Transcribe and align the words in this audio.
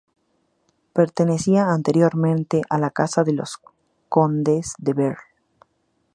Pertenecía 0.93 1.69
anteriormente 1.69 2.63
a 2.71 2.79
la 2.79 2.89
casa 2.89 3.23
de 3.23 3.33
los 3.33 3.59
condes 4.09 4.73
de 4.79 4.93
Berg. 4.93 5.19